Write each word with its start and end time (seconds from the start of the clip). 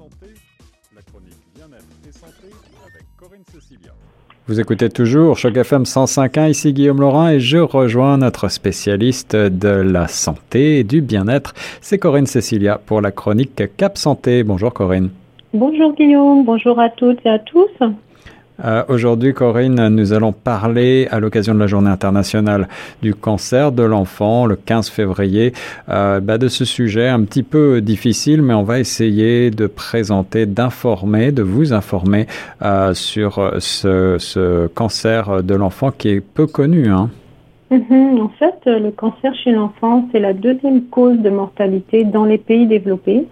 Santé, 0.00 0.32
la 0.94 1.02
chronique 1.02 1.36
bien-être 1.54 1.84
et 2.08 2.12
santé 2.12 2.48
avec 2.86 3.04
Corinne 3.18 3.42
Cecilia. 3.52 3.90
Vous 4.46 4.58
écoutez 4.58 4.88
toujours 4.88 5.36
Choc 5.36 5.54
FM 5.54 5.82
105.1, 5.82 6.48
ici 6.48 6.72
Guillaume 6.72 7.00
Laurent 7.00 7.28
et 7.28 7.38
je 7.38 7.58
rejoins 7.58 8.16
notre 8.16 8.48
spécialiste 8.48 9.36
de 9.36 9.68
la 9.68 10.08
santé 10.08 10.78
et 10.78 10.84
du 10.84 11.02
bien-être, 11.02 11.52
c'est 11.82 11.98
Corinne 11.98 12.24
Cecilia 12.24 12.78
pour 12.78 13.02
la 13.02 13.12
chronique 13.12 13.62
Cap 13.76 13.98
Santé. 13.98 14.42
Bonjour 14.42 14.72
Corinne. 14.72 15.10
Bonjour 15.52 15.94
Guillaume, 15.94 16.46
bonjour 16.46 16.80
à 16.80 16.88
toutes 16.88 17.18
et 17.26 17.28
à 17.28 17.38
tous. 17.38 17.68
Euh, 18.64 18.84
Aujourd'hui, 18.88 19.32
Corinne, 19.34 19.88
nous 19.88 20.12
allons 20.12 20.32
parler 20.32 21.08
à 21.10 21.20
l'occasion 21.20 21.54
de 21.54 21.60
la 21.60 21.66
Journée 21.66 21.90
internationale 21.90 22.68
du 23.02 23.14
cancer 23.14 23.72
de 23.72 23.82
l'enfant, 23.82 24.46
le 24.46 24.56
15 24.56 24.90
février, 24.90 25.52
euh, 25.88 26.20
bah, 26.20 26.38
de 26.38 26.48
ce 26.48 26.64
sujet 26.64 27.08
un 27.08 27.22
petit 27.22 27.42
peu 27.42 27.80
difficile, 27.80 28.42
mais 28.42 28.54
on 28.54 28.62
va 28.62 28.78
essayer 28.78 29.50
de 29.50 29.66
présenter, 29.66 30.46
d'informer, 30.46 31.32
de 31.32 31.42
vous 31.42 31.72
informer 31.72 32.26
euh, 32.62 32.94
sur 32.94 33.54
ce, 33.58 34.16
ce, 34.18 34.66
cancer 34.68 35.42
de 35.42 35.54
l'enfant 35.54 35.90
qui 35.90 36.08
est 36.08 36.20
peu 36.20 36.46
connu. 36.46 36.88
Hein. 36.88 37.10
Mm-hmm. 37.70 38.20
En 38.20 38.28
fait, 38.30 38.58
le 38.66 38.90
cancer 38.90 39.32
chez 39.42 39.52
l'enfant, 39.52 40.08
c'est 40.12 40.18
la 40.18 40.32
deuxième 40.32 40.84
cause 40.84 41.18
de 41.18 41.30
mortalité 41.30 42.04
dans 42.04 42.24
les 42.24 42.38
pays 42.38 42.66
développés. 42.66 43.26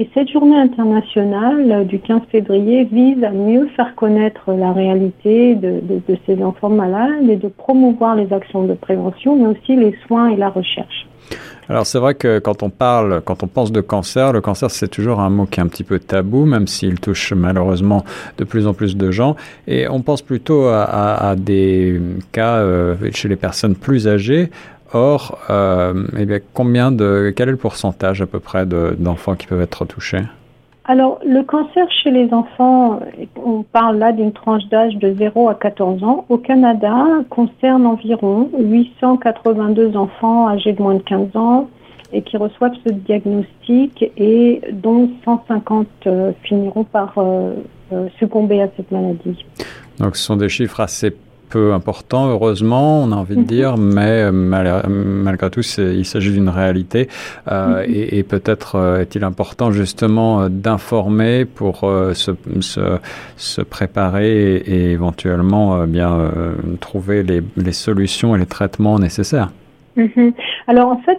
Et 0.00 0.08
cette 0.14 0.30
journée 0.30 0.56
internationale 0.56 1.84
du 1.88 1.98
15 1.98 2.20
février 2.30 2.84
vise 2.84 3.24
à 3.24 3.30
mieux 3.30 3.66
faire 3.74 3.96
connaître 3.96 4.52
la 4.52 4.72
réalité 4.72 5.56
de, 5.56 5.82
ces 6.24 6.40
enfants 6.40 6.68
malades 6.68 7.28
et 7.28 7.34
de 7.34 7.48
promouvoir 7.48 8.14
les 8.14 8.32
actions 8.32 8.62
de 8.62 8.74
prévention, 8.74 9.34
mais 9.34 9.58
aussi 9.58 9.74
les 9.74 9.96
soins 10.06 10.28
et 10.28 10.36
la 10.36 10.50
recherche. 10.50 11.08
Alors 11.68 11.84
c'est 11.84 11.98
vrai 11.98 12.14
que 12.14 12.38
quand 12.38 12.62
on 12.62 12.70
parle, 12.70 13.20
quand 13.24 13.42
on 13.42 13.48
pense 13.48 13.72
de 13.72 13.80
cancer, 13.80 14.32
le 14.32 14.40
cancer 14.40 14.70
c'est 14.70 14.88
toujours 14.88 15.20
un 15.20 15.28
mot 15.28 15.44
qui 15.44 15.60
est 15.60 15.62
un 15.62 15.66
petit 15.66 15.84
peu 15.84 15.98
tabou, 15.98 16.46
même 16.46 16.66
s'il 16.66 16.98
touche 17.00 17.34
malheureusement 17.34 18.04
de 18.38 18.44
plus 18.44 18.66
en 18.66 18.72
plus 18.72 18.96
de 18.96 19.10
gens. 19.10 19.36
Et 19.66 19.88
on 19.88 20.00
pense 20.00 20.22
plutôt 20.22 20.68
à 20.68 21.34
des 21.36 22.00
cas 22.32 22.58
euh, 22.58 22.94
chez 23.12 23.28
les 23.28 23.36
personnes 23.36 23.74
plus 23.74 24.08
âgées. 24.08 24.48
Or, 24.92 25.38
euh, 25.50 26.06
eh 26.18 26.24
bien, 26.24 26.38
combien 26.54 26.90
de, 26.90 27.32
quel 27.36 27.48
est 27.48 27.52
le 27.52 27.58
pourcentage 27.58 28.22
à 28.22 28.26
peu 28.26 28.40
près 28.40 28.64
d'enfants 28.66 29.34
qui 29.34 29.46
peuvent 29.46 29.60
être 29.60 29.84
touchés? 29.84 30.22
Alors, 30.90 31.20
le 31.22 31.42
cancer 31.42 31.86
chez 32.02 32.10
les 32.10 32.32
enfants, 32.32 33.00
on 33.36 33.62
parle 33.62 33.98
là 33.98 34.12
d'une 34.12 34.32
tranche 34.32 34.64
d'âge 34.70 34.96
de 34.96 35.14
0 35.18 35.50
à 35.50 35.54
14 35.54 36.02
ans. 36.02 36.24
Au 36.30 36.38
Canada, 36.38 37.04
concerne 37.28 37.86
environ 37.86 38.48
882 38.58 39.98
enfants 39.98 40.48
âgés 40.48 40.72
de 40.72 40.80
moins 40.80 40.94
de 40.94 41.02
15 41.02 41.36
ans 41.36 41.68
et 42.14 42.22
qui 42.22 42.38
reçoivent 42.38 42.72
ce 42.86 42.90
diagnostic 42.90 44.10
et 44.16 44.62
dont 44.72 45.10
150 45.26 45.86
euh, 46.06 46.32
finiront 46.42 46.84
par 46.84 47.12
euh, 47.18 47.52
euh, 47.92 48.08
succomber 48.18 48.62
à 48.62 48.68
cette 48.74 48.90
maladie. 48.90 49.44
Donc, 49.98 50.16
ce 50.16 50.24
sont 50.24 50.36
des 50.36 50.48
chiffres 50.48 50.80
assez 50.80 51.14
peu 51.48 51.72
important, 51.72 52.28
heureusement, 52.28 53.02
on 53.02 53.12
a 53.12 53.16
envie 53.16 53.36
de 53.36 53.42
dire, 53.42 53.76
mais 53.96 54.30
mal, 54.32 54.84
malgré 54.88 55.50
tout, 55.50 55.62
il 55.78 56.04
s'agit 56.04 56.32
d'une 56.32 56.48
réalité. 56.48 57.08
Euh, 57.50 57.56
mm 57.56 57.82
-hmm. 57.82 57.90
Et, 57.94 58.18
et 58.18 58.22
peut-être 58.22 58.76
euh, 58.76 59.02
est-il 59.02 59.24
important 59.24 59.72
justement 59.72 60.42
euh, 60.42 60.48
d'informer 60.48 61.44
pour 61.44 61.84
euh, 61.84 62.14
se, 62.14 62.32
se, 62.60 62.80
se, 63.36 63.60
préparer 63.62 64.30
et, 64.54 64.74
et 64.74 64.90
éventuellement 64.92 65.66
euh, 65.76 65.86
bien 65.86 66.30
trouver 66.80 67.22
les, 67.22 67.42
les 67.56 67.72
solutions 67.72 68.34
et 68.34 68.38
les 68.38 68.46
traitements 68.46 68.98
nécessaires. 68.98 69.50
Mmh. 69.98 70.30
Alors 70.68 70.90
en 70.90 70.98
fait, 70.98 71.18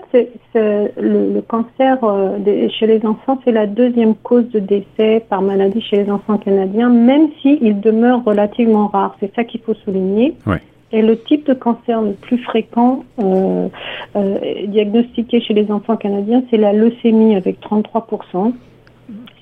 le, 0.55 0.89
le, 0.97 1.41
cancer 1.41 1.97
euh, 2.03 2.69
chez 2.69 2.87
les 2.87 3.05
enfants, 3.05 3.39
c'est 3.43 3.51
la 3.51 3.67
deuxième 3.67 4.15
cause 4.15 4.49
de 4.51 4.59
décès 4.59 5.25
par 5.29 5.41
maladie 5.41 5.81
chez 5.81 5.97
les 5.97 6.09
enfants 6.09 6.37
canadiens, 6.37 6.89
même 6.89 7.27
s'il 7.41 7.59
si 7.59 7.73
demeure 7.73 8.23
relativement 8.23 8.87
rare. 8.87 9.17
C'est 9.19 9.35
ça 9.35 9.43
qu'il 9.43 9.59
faut 9.59 9.73
souligner. 9.73 10.35
Et 10.91 11.01
le 11.01 11.19
type 11.19 11.45
de 11.45 11.53
cancer 11.53 12.01
le 12.01 12.13
plus 12.13 12.39
fréquent 12.39 13.03
euh, 13.21 13.67
euh, 14.15 14.37
diagnostiqué 14.67 15.41
chez 15.41 15.53
les 15.53 15.69
enfants 15.71 15.97
canadiens, 15.97 16.41
c'est 16.49 16.57
la 16.57 16.73
leucémie 16.73 17.35
avec 17.35 17.59
33% 17.61 18.53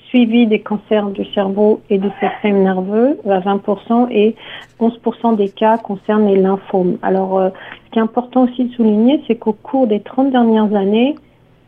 suivi 0.09 0.47
des 0.47 0.59
cancers 0.59 1.09
du 1.09 1.25
cerveau 1.33 1.81
et 1.89 1.97
du 1.97 2.07
système 2.21 2.63
nerveux 2.63 3.19
à 3.29 3.39
20% 3.39 4.07
et 4.09 4.35
11% 4.79 5.35
des 5.35 5.49
cas 5.49 5.77
concernent 5.77 6.27
les 6.27 6.39
lymphomes. 6.41 6.97
Alors, 7.01 7.51
ce 7.87 7.91
qui 7.91 7.99
est 7.99 8.01
important 8.01 8.43
aussi 8.43 8.65
de 8.65 8.73
souligner, 8.73 9.23
c'est 9.27 9.35
qu'au 9.35 9.53
cours 9.53 9.87
des 9.87 10.01
30 10.01 10.31
dernières 10.31 10.75
années, 10.75 11.15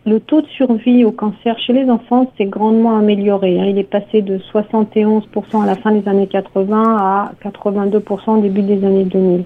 le 0.05 0.19
taux 0.19 0.41
de 0.41 0.47
survie 0.47 1.05
au 1.05 1.11
cancer 1.11 1.57
chez 1.59 1.71
les 1.71 1.89
enfants 1.89 2.29
s'est 2.37 2.45
grandement 2.45 2.97
amélioré. 2.97 3.59
Hein. 3.59 3.65
Il 3.65 3.77
est 3.77 3.83
passé 3.83 4.21
de 4.21 4.37
71% 4.53 5.63
à 5.63 5.65
la 5.65 5.75
fin 5.75 5.91
des 5.91 6.07
années 6.09 6.27
80 6.27 6.97
à 6.99 7.31
82% 7.43 8.37
au 8.37 8.41
début 8.41 8.63
des 8.63 8.83
années 8.85 9.05
2000. 9.05 9.45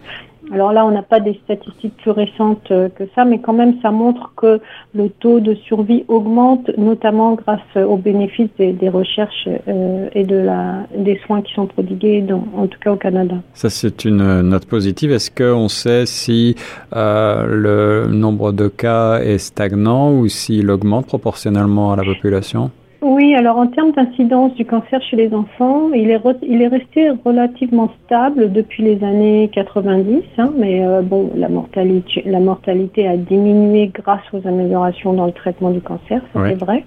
Alors 0.52 0.74
là, 0.74 0.86
on 0.86 0.92
n'a 0.92 1.02
pas 1.02 1.20
des 1.20 1.40
statistiques 1.46 1.96
plus 1.98 2.12
récentes 2.12 2.70
euh, 2.72 2.90
que 2.90 3.06
ça, 3.16 3.26
mais 3.26 3.40
quand 3.40 3.54
même, 3.54 3.76
ça 3.82 3.92
montre 3.92 4.32
que 4.36 4.60
le 4.94 5.10
taux 5.10 5.40
de 5.40 5.56
survie 5.56 6.04
augmente, 6.08 6.70
notamment 6.78 7.34
grâce 7.36 7.62
aux 7.76 7.98
bénéfices 7.98 8.50
des, 8.58 8.90
recherches 8.90 9.48
euh, 9.68 10.10
et 10.14 10.24
de 10.24 10.36
la, 10.36 10.86
des 10.96 11.20
soins 11.26 11.42
qui 11.42 11.54
sont 11.54 11.66
prodigués, 11.66 12.22
dans, 12.22 12.44
en 12.56 12.68
tout 12.68 12.80
cas 12.80 12.92
au 12.92 12.98
Canada. 12.98 13.36
Ça, 13.54 13.70
c'est 13.70 14.06
une 14.06 14.42
note 14.42 14.66
positive. 14.66 15.12
Est-ce 15.12 15.32
qu'on 15.32 15.70
sait 15.70 16.06
si 16.06 16.56
euh, 16.96 17.46
le 17.48 18.14
nombre 18.14 18.52
de 18.52 18.68
cas 18.68 19.20
est 19.22 19.38
stagnant 19.38 20.12
ou 20.12 20.28
s'il 20.28 20.70
augmente 20.70 21.08
proportionnellement 21.08 21.94
à 21.94 21.96
la 21.96 22.04
population? 22.04 22.72
Oui, 23.04 23.36
alors 23.36 23.58
en 23.58 23.68
termes 23.68 23.92
d'incidence 23.92 24.54
du 24.56 24.66
cancer 24.66 25.02
chez 25.02 25.18
les 25.18 25.34
enfants, 25.34 25.92
il 25.94 26.10
est, 26.10 26.22
il 26.42 26.62
est 26.62 26.68
resté 26.68 27.10
relativement 27.26 27.92
stable 28.06 28.52
depuis 28.52 28.82
les 28.82 29.04
années 29.04 29.50
90, 29.54 30.24
hein, 30.38 30.54
mais 30.58 30.86
euh, 30.86 31.02
bon, 31.02 31.30
la 31.36 31.50
mortalité, 31.50 32.24
la 32.26 32.40
mortalité 32.40 33.08
a 33.08 33.18
diminué 33.18 33.92
grâce 33.94 34.24
aux 34.32 34.48
améliorations 34.48 35.14
dans 35.14 35.26
le 35.26 35.34
traitement 35.34 35.72
du 35.72 35.82
cancer, 35.82 36.22
ça 36.34 36.40
c'est 36.48 36.56
vrai. 36.56 36.86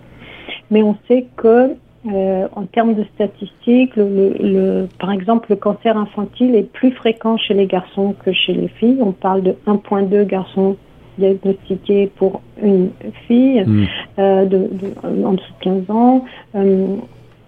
Mais 0.71 0.83
on 0.83 0.97
sait 1.07 1.27
que 1.37 1.75
euh, 2.13 2.49
en 2.55 2.65
termes 2.65 2.95
de 2.95 3.05
statistiques, 3.15 3.95
le, 3.97 4.09
le, 4.09 4.37
le, 4.41 4.89
par 4.99 5.13
exemple, 5.13 5.49
le 5.51 5.57
cancer 5.57 5.97
infantile 5.97 6.55
est 6.55 6.73
plus 6.73 6.93
fréquent 6.93 7.37
chez 7.37 7.53
les 7.53 7.67
garçons 7.67 8.15
que 8.25 8.33
chez 8.33 8.55
les 8.55 8.69
filles. 8.69 8.99
On 9.01 9.13
parle 9.13 9.43
de 9.43 9.57
1,2 9.67 10.25
garçons 10.25 10.77
diagnostiqué 11.19 12.11
pour 12.17 12.41
une 12.63 12.91
fille 13.27 13.63
mmh. 13.65 13.85
euh, 14.19 14.45
de, 14.45 14.59
de, 14.59 15.25
en 15.25 15.33
dessous 15.33 15.53
de 15.61 15.65
15 15.65 15.91
ans. 15.91 16.25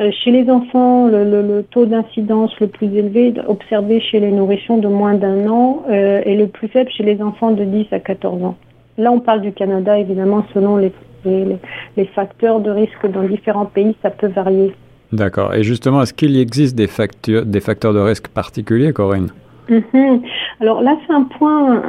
Euh, 0.01 0.12
chez 0.23 0.31
les 0.31 0.49
enfants, 0.49 1.09
le, 1.09 1.25
le, 1.25 1.43
le 1.43 1.62
taux 1.65 1.84
d'incidence 1.84 2.53
le 2.61 2.69
plus 2.69 2.87
élevé 2.95 3.34
observé 3.49 4.01
chez 4.01 4.21
les 4.21 4.31
nourrissons 4.31 4.79
de 4.79 4.87
moins 4.87 5.15
d'un 5.15 5.49
an 5.49 5.83
euh, 5.89 6.23
est 6.25 6.37
le 6.37 6.47
plus 6.47 6.69
faible 6.69 6.89
chez 6.91 7.03
les 7.03 7.21
enfants 7.21 7.51
de 7.51 7.65
10 7.65 7.87
à 7.91 7.99
14 7.99 8.45
ans. 8.45 8.56
Là, 8.97 9.11
on 9.11 9.19
parle 9.19 9.41
du 9.41 9.53
Canada, 9.53 9.99
évidemment, 9.99 10.45
selon 10.55 10.77
les, 10.77 10.93
les, 11.25 11.56
les 11.97 12.05
facteurs 12.06 12.61
de 12.61 12.71
risque 12.71 13.11
dans 13.11 13.25
différents 13.25 13.67
pays, 13.67 13.97
ça 14.00 14.11
peut 14.11 14.29
varier. 14.29 14.73
D'accord. 15.12 15.55
Et 15.55 15.65
justement, 15.65 16.03
est-ce 16.03 16.15
qu'il 16.15 16.37
existe 16.39 16.77
des, 16.77 16.87
facteurs, 16.87 17.45
des 17.45 17.61
facteurs 17.61 17.95
de 17.95 18.00
risque 18.00 18.29
particuliers, 18.29 18.93
Corinne? 18.93 19.29
Mmh. 19.69 20.19
Alors 20.61 20.81
là, 20.81 20.97
c'est 21.06 21.12
un 21.12 21.25
point 21.25 21.83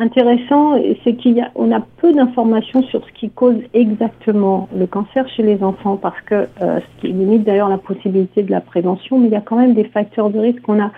intéressant, 0.00 0.80
c'est 1.04 1.14
qu'il 1.14 1.32
y 1.32 1.40
a, 1.40 1.50
on 1.54 1.70
a 1.70 1.80
peu 1.98 2.12
d'informations 2.12 2.82
sur 2.84 3.04
ce 3.06 3.12
qui 3.12 3.30
cause 3.30 3.58
exactement 3.74 4.68
le 4.76 4.86
cancer 4.86 5.28
chez 5.28 5.42
les 5.42 5.62
enfants, 5.62 5.96
parce 5.96 6.20
que 6.22 6.48
euh, 6.62 6.80
ce 6.80 7.00
qui 7.00 7.12
limite 7.12 7.44
d'ailleurs 7.44 7.68
la 7.68 7.78
possibilité 7.78 8.42
de 8.42 8.50
la 8.50 8.60
prévention, 8.60 9.18
mais 9.18 9.26
il 9.28 9.32
y 9.32 9.36
a 9.36 9.42
quand 9.42 9.56
même 9.56 9.74
des 9.74 9.84
facteurs 9.84 10.30
de 10.30 10.38
risque 10.38 10.62
qu'on 10.62 10.82
a 10.82 10.90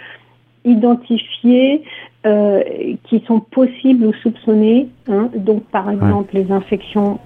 identifiés 0.65 1.83
euh, 2.25 2.63
qui 3.05 3.25
sont 3.27 3.41
possibles 3.41 4.07
ou 4.07 4.13
soupçonnés. 4.23 4.89
Hein, 5.09 5.29
donc 5.37 5.65
par 5.65 5.91
exemple 5.91 6.37
ouais. 6.37 6.45
les 6.45 6.53
infections 6.53 7.19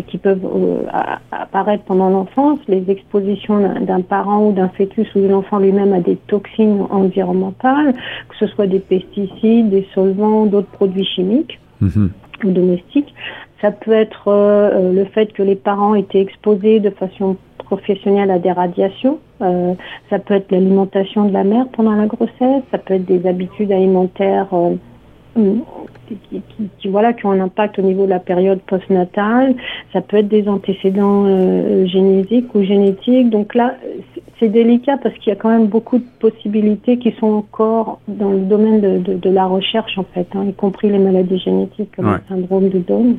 qui 0.00 0.18
peuvent 0.18 0.44
euh, 0.44 0.82
apparaître 1.30 1.84
pendant 1.84 2.08
l'enfance, 2.08 2.58
les 2.68 2.90
expositions 2.90 3.60
d'un 3.80 4.00
parent 4.00 4.46
ou 4.46 4.52
d'un 4.52 4.68
fœtus 4.68 5.06
ou 5.14 5.20
de 5.20 5.28
l'enfant 5.28 5.58
lui-même 5.58 5.92
à 5.92 6.00
des 6.00 6.16
toxines 6.16 6.86
environnementales, 6.90 7.94
que 8.28 8.36
ce 8.38 8.46
soit 8.46 8.66
des 8.66 8.80
pesticides, 8.80 9.70
des 9.70 9.86
solvants, 9.94 10.46
d'autres 10.46 10.70
produits 10.70 11.04
chimiques 11.04 11.60
mmh. 11.80 12.06
ou 12.44 12.50
domestiques. 12.50 13.14
Ça 13.60 13.70
peut 13.70 13.92
être 13.92 14.28
euh, 14.28 14.92
le 14.92 15.04
fait 15.04 15.32
que 15.32 15.42
les 15.42 15.54
parents 15.54 15.94
étaient 15.94 16.20
exposés 16.20 16.80
de 16.80 16.90
façon 16.90 17.36
professionnelle 17.58 18.30
à 18.30 18.38
des 18.38 18.52
radiations. 18.52 19.18
Euh, 19.40 19.74
ça 20.10 20.18
peut 20.18 20.34
être 20.34 20.50
l'alimentation 20.50 21.24
de 21.24 21.32
la 21.32 21.44
mère 21.44 21.66
pendant 21.72 21.92
la 21.92 22.06
grossesse. 22.06 22.62
Ça 22.70 22.78
peut 22.78 22.94
être 22.94 23.04
des 23.04 23.26
habitudes 23.26 23.72
alimentaires 23.72 24.48
euh, 24.52 24.74
qui, 25.34 26.16
qui, 26.28 26.42
qui, 26.78 26.88
voilà, 26.88 27.12
qui 27.12 27.26
ont 27.26 27.30
un 27.30 27.40
impact 27.40 27.78
au 27.78 27.82
niveau 27.82 28.04
de 28.04 28.10
la 28.10 28.18
période 28.18 28.60
postnatale. 28.60 29.54
Ça 29.92 30.00
peut 30.00 30.18
être 30.18 30.28
des 30.28 30.48
antécédents 30.48 31.24
euh, 31.26 31.86
génétiques 31.86 32.54
ou 32.54 32.62
génétiques. 32.62 33.30
Donc 33.30 33.54
là, 33.54 33.74
c'est 34.38 34.48
délicat 34.48 34.98
parce 35.02 35.14
qu'il 35.16 35.28
y 35.28 35.32
a 35.32 35.36
quand 35.36 35.50
même 35.50 35.68
beaucoup 35.68 35.98
de 35.98 36.04
possibilités 36.20 36.98
qui 36.98 37.14
sont 37.20 37.26
encore 37.26 38.00
dans 38.08 38.30
le 38.30 38.40
domaine 38.40 38.80
de, 38.80 39.14
de, 39.14 39.30
la 39.30 39.46
recherche, 39.46 39.96
en 39.98 40.04
fait, 40.14 40.26
hein, 40.34 40.44
y 40.48 40.52
compris 40.52 40.90
les 40.90 40.98
maladies 40.98 41.38
génétiques 41.38 41.94
comme 41.94 42.12
le 42.12 42.20
syndrome 42.28 42.68
de 42.68 42.78
Down. 42.78 43.16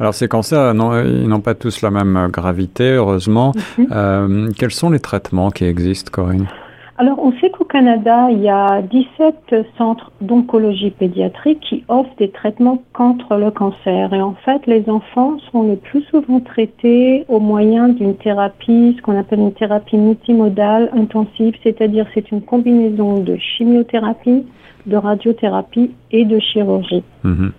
Alors 0.00 0.14
ces 0.14 0.26
cancers, 0.26 0.74
ils 0.74 1.28
n'ont 1.28 1.40
pas 1.40 1.54
tous 1.54 1.82
la 1.82 1.90
même 1.90 2.28
gravité, 2.32 2.92
heureusement. 2.92 3.52
Mhm. 3.78 3.86
Euh, 3.92 4.50
quels 4.58 4.70
sont 4.72 4.90
les 4.90 5.00
traitements 5.00 5.50
qui 5.50 5.64
existent, 5.64 6.10
Corinne? 6.12 6.48
Alors, 6.96 7.18
on 7.18 7.32
sait 7.40 7.50
qu'au 7.50 7.64
Canada, 7.64 8.28
il 8.30 8.40
y 8.40 8.48
a 8.48 8.80
17 8.82 9.66
centres 9.76 10.12
d'oncologie 10.20 10.90
pédiatrique 10.90 11.58
qui 11.60 11.84
offrent 11.88 12.14
des 12.18 12.30
traitements 12.30 12.80
contre 12.92 13.34
le 13.36 13.50
cancer. 13.50 14.12
Et 14.12 14.22
en 14.22 14.34
fait, 14.44 14.64
les 14.68 14.88
enfants 14.88 15.38
sont 15.50 15.64
le 15.64 15.74
plus 15.74 16.02
souvent 16.02 16.38
traités 16.38 17.24
au 17.28 17.40
moyen 17.40 17.88
d'une 17.88 18.14
thérapie, 18.14 18.94
ce 18.96 19.02
qu'on 19.02 19.18
appelle 19.18 19.40
une 19.40 19.52
thérapie 19.52 19.96
multimodale 19.96 20.90
intensive, 20.96 21.54
c'est-à-dire 21.64 22.06
c'est 22.14 22.30
une 22.30 22.42
combinaison 22.42 23.18
de 23.18 23.36
chimiothérapie, 23.38 24.44
de 24.86 24.96
radiothérapie 24.96 25.90
et 26.12 26.24
de 26.24 26.38
chirurgie. 26.38 27.02
Mhm. 27.24 27.52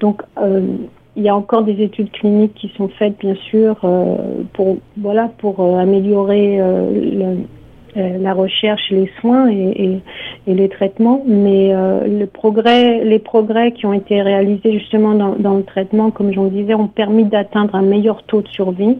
Donc, 0.00 0.22
euh, 0.38 0.62
il 1.16 1.24
y 1.24 1.28
a 1.28 1.36
encore 1.36 1.64
des 1.64 1.82
études 1.82 2.10
cliniques 2.12 2.54
qui 2.54 2.72
sont 2.78 2.88
faites, 2.88 3.18
bien 3.18 3.34
sûr, 3.34 3.76
euh, 3.84 4.16
pour 4.54 4.78
voilà 4.96 5.28
pour 5.38 5.60
euh, 5.60 5.76
améliorer 5.76 6.58
le 6.58 7.44
la 7.96 8.34
recherche, 8.34 8.90
les 8.90 9.10
soins 9.20 9.48
et, 9.50 10.00
les 10.46 10.68
traitements, 10.68 11.22
mais 11.26 11.72
euh, 11.72 12.06
le 12.06 12.26
progrès, 12.26 13.04
les 13.04 13.18
progrès 13.18 13.72
qui 13.72 13.86
ont 13.86 13.92
été 13.92 14.20
réalisés 14.22 14.78
justement 14.78 15.14
dans, 15.14 15.34
dans 15.36 15.56
le 15.56 15.62
traitement, 15.62 16.10
comme 16.10 16.32
j'en 16.32 16.46
disais, 16.46 16.74
ont 16.74 16.88
permis 16.88 17.24
d'atteindre 17.24 17.74
un 17.74 17.82
meilleur 17.82 18.22
taux 18.24 18.42
de 18.42 18.48
survie. 18.48 18.98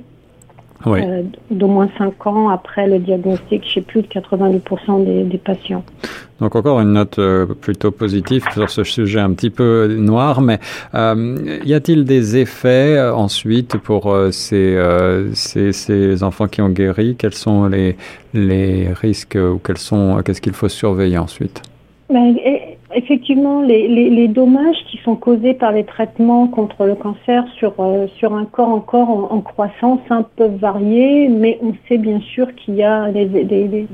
Euh, 0.87 1.23
d'au 1.51 1.67
moins 1.67 1.91
5 1.99 2.27
ans 2.27 2.49
après 2.49 2.87
le 2.87 3.01
diagnostic 3.01 3.67
chez 3.67 3.83
plus 3.83 4.01
de 4.01 4.07
90% 4.07 5.05
des, 5.05 5.25
des, 5.25 5.37
patients. 5.37 5.85
Donc 6.41 6.57
encore 6.57 6.81
une 6.81 6.95
note 6.95 7.19
euh, 7.19 7.47
plutôt 7.47 7.91
positive 7.91 8.45
sur 8.53 8.71
ce 8.71 8.83
sujet 8.83 9.21
un 9.21 9.33
petit 9.33 9.51
peu 9.51 9.95
noir, 9.99 10.41
mais 10.41 10.59
euh, 10.95 11.59
y 11.65 11.75
a-t-il 11.75 12.05
des 12.05 12.39
effets 12.39 12.97
euh, 12.97 13.15
ensuite 13.15 13.77
pour 13.77 14.17
ces, 14.31 14.79
ces, 15.35 15.73
ces, 15.73 16.23
enfants 16.23 16.49
qui 16.49 16.63
ont 16.63 16.71
guéri? 16.71 17.17
Quels 17.19 17.35
sont 17.35 17.67
les, 17.67 17.97
les 18.33 18.89
risques 18.93 19.37
ou 19.37 19.59
quels 19.59 19.79
sont 19.79 20.23
qu'est-ce 20.25 20.41
qu'il 20.41 20.55
faut 20.55 20.69
surveiller 20.69 21.19
ensuite? 21.19 21.63
Ben, 22.09 22.35
Effectivement, 22.93 23.63
les, 23.63 23.87
les, 23.87 24.27
dommages 24.27 24.85
qui 24.91 24.99
sont 25.05 25.15
causés 25.15 25.55
par 25.55 25.71
les 25.71 25.85
traitements 25.85 26.49
contre 26.49 26.87
le 26.87 26.97
cancer 26.97 27.45
sur, 27.57 27.75
sur 28.17 28.35
un 28.35 28.45
corps 28.47 28.71
encore 28.71 29.33
en, 29.33 29.41
croissance 29.41 30.01
hein, 30.11 30.25
peuvent 30.35 30.57
varier, 30.57 31.29
mais 31.29 31.57
on 31.63 31.73
sait 31.87 31.99
bien 31.99 32.19
sûr 32.19 32.53
qu'il 32.57 32.75
y 32.75 32.83
a 32.83 33.13
des, 33.13 33.87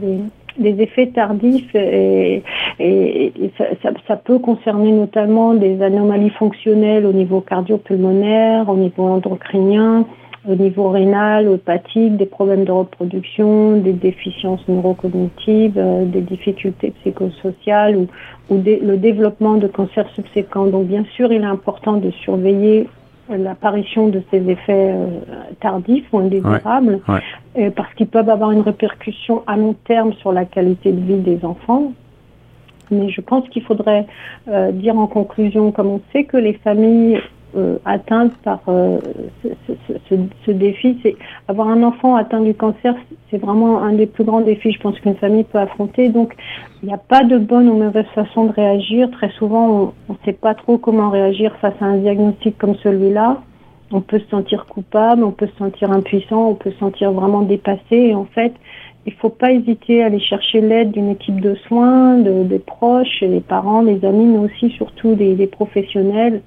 des 0.59 0.81
effets 0.83 1.09
tardifs 1.09 1.75
et, 1.75 2.43
et, 2.79 3.33
ça, 3.59 3.65
ça, 3.83 3.91
ça, 4.07 4.17
peut 4.17 4.39
concerner 4.39 4.93
notamment 4.93 5.55
des 5.55 5.83
anomalies 5.83 6.31
fonctionnelles 6.31 7.07
au 7.07 7.13
niveau 7.13 7.41
cardio-pulmonaire, 7.41 8.69
au 8.69 8.77
niveau 8.77 9.05
endocrinien, 9.05 10.05
au 10.49 10.55
niveau 10.55 10.91
rénal, 10.91 11.51
hépatique, 11.53 12.17
des 12.17 12.27
problèmes 12.27 12.65
de 12.65 12.73
reproduction, 12.73 13.79
des 13.79 13.93
déficiences 13.93 14.67
neurocognitives, 14.69 15.77
euh, 15.77 16.05
des 16.05 16.21
difficultés 16.21 16.93
psychosociales 17.01 17.97
ou, 17.97 18.07
ou 18.51 18.63
le 18.65 18.97
développement 18.97 19.57
de 19.57 19.67
cancers 19.67 20.09
subséquents. 20.15 20.67
Donc 20.67 20.87
bien 20.87 21.05
sûr, 21.17 21.33
il 21.33 21.43
est 21.43 21.45
important 21.45 21.95
de 21.95 22.11
surveiller 22.23 22.89
l'apparition 23.29 24.09
de 24.09 24.23
ces 24.31 24.39
effets 24.49 24.93
euh, 24.93 25.21
tardifs 25.61 26.07
ou 26.13 26.19
indésirables 26.19 27.01
euh, 27.59 27.71
parce 27.71 27.93
qu'ils 27.95 28.07
peuvent 28.07 28.31
avoir 28.31 28.53
une 28.53 28.61
répercussion 28.61 29.43
à 29.47 29.57
long 29.57 29.75
terme 29.85 30.13
sur 30.15 30.33
la 30.33 30.45
qualité 30.45 30.93
de 30.93 31.01
vie 31.01 31.19
des 31.19 31.45
enfants. 31.45 31.93
Mais 32.91 33.11
je 33.11 33.21
pense 33.21 33.49
qu'il 33.49 33.65
faudrait 33.65 34.07
dire 34.75 34.97
en 34.97 35.09
conclusion, 35.09 35.73
comme 35.73 35.89
on 35.89 36.01
sait 36.13 36.23
que 36.23 36.37
les 36.37 36.53
familles 36.53 37.21
euh, 37.55 37.79
atteinte 37.85 38.33
par 38.43 38.61
euh, 38.69 38.99
ce, 40.45 40.51
défi. 40.51 40.99
C'est 41.03 41.17
avoir 41.49 41.69
un 41.69 41.83
enfant 41.85 42.17
atteint 42.17 42.41
du 42.41 42.55
cancer, 42.55 42.95
c'est 43.31 43.39
vraiment 43.39 43.83
un 43.83 43.93
des 43.93 44.07
plus 44.07 44.25
grands 44.25 44.41
défis, 44.41 44.73
je 44.73 44.81
pense 44.81 44.99
qu'une 44.99 45.15
famille 45.15 45.45
peut 45.45 45.59
affronter. 45.59 46.09
Donc, 46.09 46.35
il 46.83 46.89
n'y 46.89 46.95
a 46.95 46.99
pas 46.99 47.23
de 47.23 47.39
bonne 47.39 47.69
ou 47.69 47.75
mauvaise 47.75 48.07
façon 48.15 48.47
de 48.47 48.53
réagir. 48.53 49.11
Très 49.13 49.31
souvent, 49.31 49.95
on 50.09 50.13
ne 50.13 50.19
sait 50.25 50.33
pas 50.33 50.55
trop 50.55 50.77
comment 50.77 51.09
réagir 51.11 51.55
face 51.61 51.75
à 51.81 51.87
un 51.87 51.99
diagnostic 51.99 52.59
comme 52.59 52.75
celui-là. 52.83 53.41
On 53.93 54.01
peut 54.01 54.19
se 54.19 54.29
sentir 54.29 54.67
coupable, 54.67 55.23
on 55.23 55.31
peut 55.31 55.47
se 55.47 55.57
sentir 55.57 55.93
impuissant, 55.93 56.49
on 56.49 56.55
peut 56.55 56.73
se 56.73 56.79
sentir 56.79 57.13
vraiment 57.13 57.43
dépassé. 57.43 57.97
Et 57.97 58.15
en 58.15 58.27
fait, 58.27 58.53
il 59.07 59.13
ne 59.13 59.19
faut 59.19 59.31
pas 59.31 59.53
hésiter 59.53 60.03
à 60.03 60.07
aller 60.07 60.21
chercher 60.21 60.61
l'aide 60.61 60.91
d'une 60.91 61.11
équipe 61.11 61.41
de 61.41 61.55
soins, 61.69 62.19
de, 62.19 62.43
des 62.43 62.59
proches, 62.59 63.21
des 63.23 63.41
parents, 63.41 63.85
des 63.85 64.05
amis, 64.05 64.27
mais 64.27 64.39
aussi 64.39 64.71
surtout 64.71 65.15
des, 65.15 65.37
des 65.37 65.47
professionnels 65.47 66.43